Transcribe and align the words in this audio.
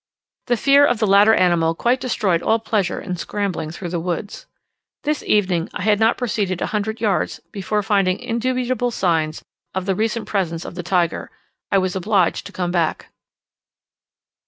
The 0.47 0.57
fear 0.57 0.83
of 0.83 0.97
the 0.97 1.05
latter 1.05 1.35
animal 1.35 1.75
quite 1.75 1.99
destroyed 2.01 2.41
all 2.41 2.57
pleasure 2.57 2.99
in 2.99 3.17
scrambling 3.17 3.69
through 3.69 3.89
the 3.89 3.99
woods. 3.99 4.47
This 5.03 5.21
evening 5.21 5.69
I 5.75 5.83
had 5.83 5.99
not 5.99 6.17
proceeded 6.17 6.59
a 6.59 6.65
hundred 6.73 6.99
yards, 6.99 7.39
before 7.51 7.83
finding 7.83 8.17
indubitable 8.17 8.89
signs 8.89 9.43
of 9.75 9.85
the 9.85 9.93
recent 9.93 10.27
presence 10.27 10.65
of 10.65 10.73
the 10.73 10.81
tiger, 10.81 11.29
I 11.71 11.77
was 11.77 11.95
obliged 11.95 12.47
to 12.47 12.51
come 12.51 12.71
back. 12.71 13.09